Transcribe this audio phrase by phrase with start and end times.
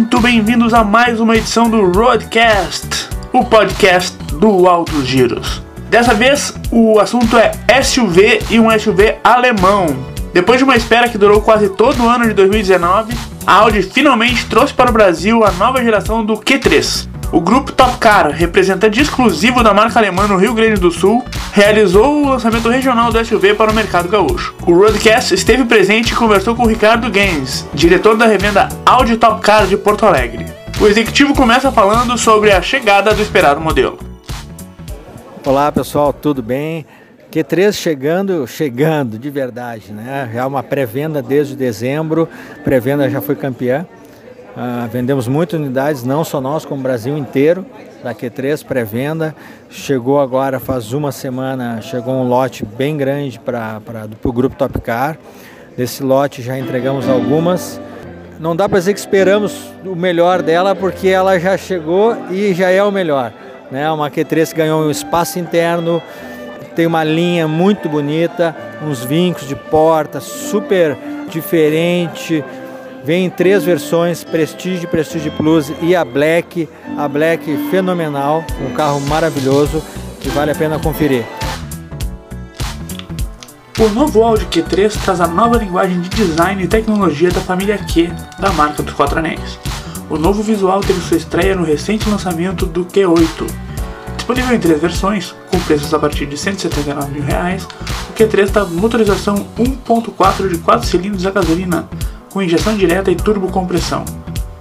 [0.00, 5.62] muito bem-vindos a mais uma edição do Roadcast, o podcast do Altos Giros.
[5.90, 7.52] Dessa vez o assunto é
[7.82, 9.88] SUV e um SUV alemão.
[10.32, 13.14] Depois de uma espera que durou quase todo o ano de 2019,
[13.46, 17.09] a Audi finalmente trouxe para o Brasil a nova geração do Q3.
[17.32, 22.24] O grupo Top Car, representante exclusivo da marca alemã no Rio Grande do Sul, realizou
[22.24, 24.52] o lançamento regional do SUV para o mercado gaúcho.
[24.66, 29.40] O Roadcast esteve presente e conversou com o Ricardo Gaines, diretor da revenda Audi Top
[29.42, 30.44] Car de Porto Alegre.
[30.80, 33.96] O executivo começa falando sobre a chegada do esperado modelo.
[35.46, 36.84] Olá pessoal, tudo bem?
[37.30, 40.28] Q3 chegando, chegando de verdade, né?
[40.34, 42.28] Já uma pré-venda desde dezembro,
[42.64, 43.86] pré-venda já foi campeã.
[44.56, 47.64] Uh, vendemos muitas unidades, não só nós, como o Brasil inteiro,
[48.02, 49.34] da Q3 pré-venda.
[49.68, 53.80] Chegou agora, faz uma semana, chegou um lote bem grande para
[54.24, 55.16] o grupo Top Car.
[55.76, 57.80] Desse lote já entregamos algumas.
[58.40, 62.70] Não dá para dizer que esperamos o melhor dela, porque ela já chegou e já
[62.70, 63.32] é o melhor.
[63.70, 63.90] Né?
[63.90, 66.02] Uma Q3 que ganhou um espaço interno,
[66.74, 70.96] tem uma linha muito bonita, uns vincos de porta super
[71.28, 72.44] diferente.
[73.04, 76.68] Vem em três versões, Prestige, Prestige Plus e a Black.
[76.98, 79.82] A Black fenomenal, um carro maravilhoso
[80.20, 81.24] que vale a pena conferir.
[83.78, 88.12] O novo Audi Q3 traz a nova linguagem de design e tecnologia da família Q
[88.38, 89.58] da marca dos quatro anéis.
[90.10, 93.48] O novo visual teve sua estreia no recente lançamento do Q8,
[94.30, 98.64] Disponível em três versões, com preços a partir de 179 mil reais, o Q3 está
[98.64, 101.88] motorização 1.4 de 4 cilindros a gasolina,
[102.30, 104.04] com injeção direta e turbocompressão.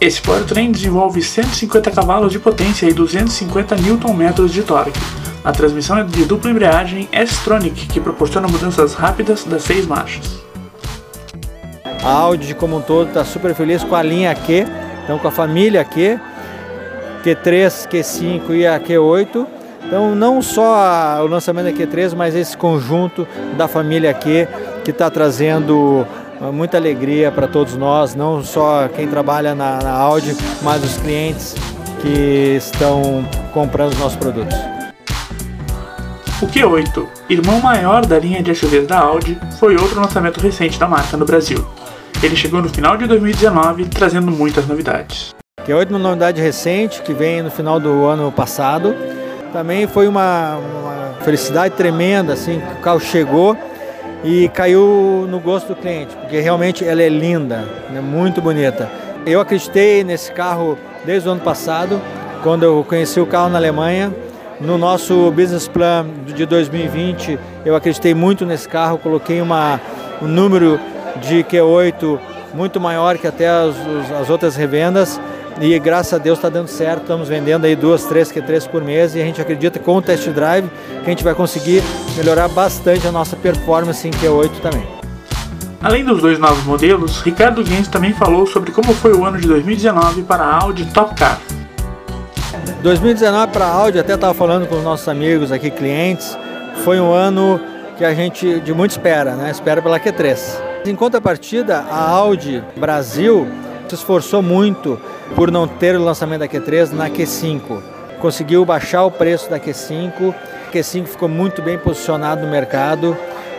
[0.00, 4.98] Esse powertrain desenvolve 150 cavalos de potência e 250 Nm de torque.
[5.44, 10.40] A transmissão é de dupla embreagem S-Tronic, que proporciona mudanças rápidas das seis marchas.
[12.02, 14.66] A Audi, como um todo, está super feliz com a linha Q,
[15.04, 16.18] então com a família Q,
[17.22, 19.46] Q3, Q5 e a Q8.
[19.86, 23.26] Então, não só o lançamento da Q3, mas esse conjunto
[23.56, 24.48] da família Q
[24.84, 26.06] que está trazendo
[26.52, 31.54] muita alegria para todos nós, não só quem trabalha na, na Audi, mas os clientes
[32.00, 34.56] que estão comprando os nossos produtos.
[36.40, 40.88] O Q8, irmão maior da linha de SUVs da Audi, foi outro lançamento recente da
[40.88, 41.64] marca no Brasil.
[42.22, 45.34] Ele chegou no final de 2019 trazendo muitas novidades
[45.64, 48.94] que é uma novidade recente que vem no final do ano passado.
[49.52, 53.56] Também foi uma, uma felicidade tremenda, assim, que o carro chegou
[54.22, 58.90] e caiu no gosto do cliente, porque realmente ela é linda, né, muito bonita.
[59.26, 62.00] Eu acreditei nesse carro desde o ano passado,
[62.42, 64.12] quando eu conheci o carro na Alemanha.
[64.60, 69.80] No nosso business plan de 2020, eu acreditei muito nesse carro, coloquei uma,
[70.20, 70.78] um número
[71.22, 72.18] de Q8
[72.52, 73.74] muito maior que até as,
[74.20, 75.18] as outras revendas
[75.60, 79.14] e graças a Deus está dando certo, estamos vendendo aí duas, três Q3 por mês
[79.14, 81.82] e a gente acredita que com o test drive que a gente vai conseguir
[82.16, 84.86] melhorar bastante a nossa performance em Q8 também.
[85.82, 89.48] Além dos dois novos modelos, Ricardo Gens também falou sobre como foi o ano de
[89.48, 91.40] 2019 para a Audi Top Car.
[92.82, 96.36] 2019 para a Audi, até estava falando com os nossos amigos aqui, clientes,
[96.84, 97.60] foi um ano
[97.96, 99.50] que a gente de muito espera, né?
[99.50, 100.38] Espera pela Q3.
[100.86, 103.46] Em contrapartida, a Audi Brasil
[103.90, 105.00] se esforçou muito
[105.34, 107.80] por não ter o lançamento da Q3 na Q5.
[108.20, 110.34] Conseguiu baixar o preço da Q5,
[110.68, 113.16] a Q5 ficou muito bem posicionado no mercado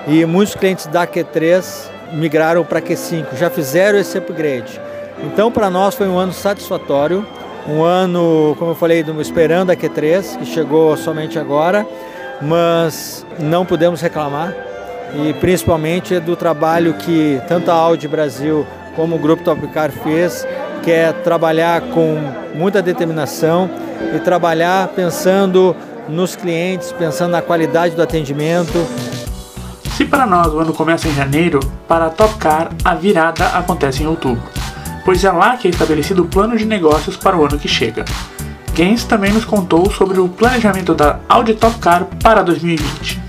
[0.08, 4.80] e muitos clientes da Q3 migraram para a Q5, já fizeram esse upgrade.
[5.24, 7.26] Então, para nós foi um ano satisfatório,
[7.68, 11.86] um ano, como eu falei, esperando a Q3, que chegou somente agora,
[12.42, 14.56] mas não podemos reclamar
[15.14, 18.66] e principalmente do trabalho que tanto a Audi Brasil
[18.96, 20.46] como o Grupo Top Car fez
[20.82, 22.18] que é trabalhar com
[22.56, 23.70] muita determinação
[24.16, 25.76] e trabalhar pensando
[26.10, 28.86] nos clientes, pensando na qualidade do atendimento.
[29.96, 34.04] Se para nós o ano começa em janeiro, para a Top Car a virada acontece
[34.04, 34.42] em outubro,
[35.06, 38.04] pois é lá que é estabelecido o plano de negócios para o ano que chega.
[38.74, 43.21] Gaines também nos contou sobre o planejamento da Audi Top Car para 2020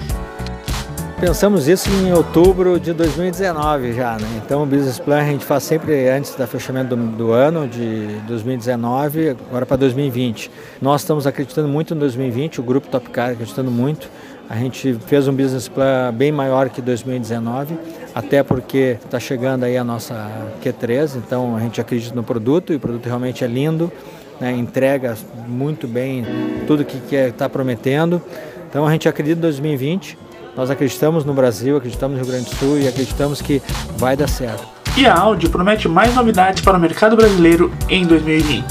[1.22, 4.26] pensamos isso em outubro de 2019 já, né?
[4.44, 8.08] Então o business plan a gente faz sempre antes do fechamento do, do ano de
[8.26, 10.50] 2019, agora para 2020.
[10.80, 14.10] Nós estamos acreditando muito em 2020, o grupo Top Car acreditando muito.
[14.50, 17.78] A gente fez um business plan bem maior que 2019,
[18.12, 20.28] até porque está chegando aí a nossa
[20.60, 23.92] Q3, então a gente acredita no produto e o produto realmente é lindo,
[24.40, 24.50] né?
[24.50, 25.16] entrega
[25.46, 26.26] muito bem
[26.66, 28.20] tudo que está prometendo.
[28.68, 32.56] Então a gente acredita em 2020 nós acreditamos no Brasil, acreditamos no Rio Grande do
[32.56, 33.62] Sul e acreditamos que
[33.96, 34.66] vai dar certo.
[34.96, 38.64] E a Audi promete mais novidades para o mercado brasileiro em 2020.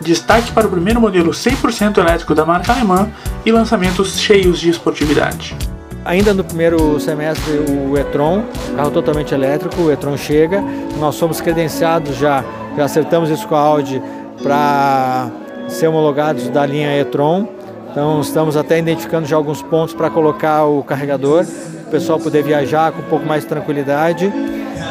[0.00, 3.10] Destaque para o primeiro modelo 100% elétrico da marca alemã
[3.44, 5.56] e lançamentos cheios de esportividade.
[6.04, 8.44] Ainda no primeiro semestre, o e-tron,
[8.76, 10.62] carro totalmente elétrico, o e-tron chega.
[11.00, 12.44] Nós somos credenciados já,
[12.76, 14.00] já acertamos isso com a Audi
[14.40, 15.28] para
[15.66, 17.48] ser homologados da linha e-tron.
[17.96, 21.46] Então estamos até identificando já alguns pontos para colocar o carregador,
[21.86, 24.30] o pessoal poder viajar com um pouco mais de tranquilidade.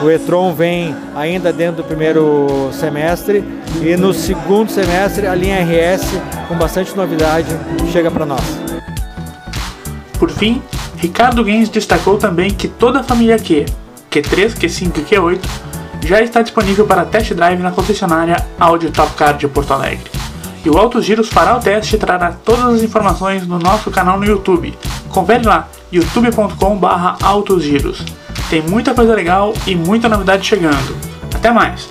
[0.02, 3.44] O e-tron vem ainda dentro do primeiro semestre
[3.80, 7.46] e no segundo semestre a linha RS, com bastante novidade,
[7.92, 8.42] chega para nós.
[10.18, 10.60] Por fim,
[10.98, 13.66] Ricardo Games destacou também que toda a família Q,
[14.10, 15.42] Q3, Q5 e Q8,
[16.08, 20.25] já está disponível para test drive na concessionária Audi Top Car de Porto Alegre.
[20.66, 24.20] E o Autos Giros fará o teste e trará todas as informações no nosso canal
[24.20, 24.76] no YouTube.
[25.10, 28.04] Confere lá, youtube.com/autosgiros.
[28.50, 30.98] Tem muita coisa legal e muita novidade chegando.
[31.34, 31.88] Até mais!